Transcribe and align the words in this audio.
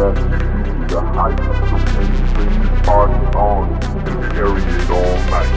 you 0.00 0.16
party 2.88 3.20
on 3.36 3.68
and 4.08 4.32
carry 4.32 4.62
it 4.62 4.90
all 4.90 5.16
night. 5.28 5.52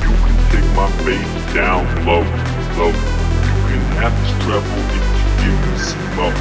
You 0.00 0.08
can 0.16 0.36
take 0.48 0.68
my 0.74 0.88
face 1.04 1.34
down 1.52 1.84
low, 2.06 2.24
low. 2.80 2.88
and 2.88 3.82
have 4.00 4.16
this 4.22 4.32
if 4.96 5.04
you 5.44 5.52
give 5.52 5.60
me. 6.16 6.32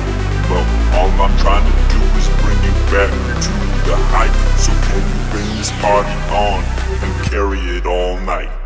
All 0.95 1.11
I'm 1.19 1.36
trying 1.39 1.65
to 1.65 1.75
do 1.91 1.99
is 2.15 2.27
bring 2.39 2.59
you 2.63 2.71
back 2.88 3.11
to 3.11 3.51
the 3.83 3.97
height. 4.15 4.31
So 4.57 4.71
can 4.88 5.03
you 5.03 5.19
bring 5.31 5.57
this 5.57 5.71
party 5.81 6.15
on 6.31 6.63
and 7.03 7.25
carry 7.25 7.59
it 7.59 7.86
all 7.86 8.17
night? 8.21 8.64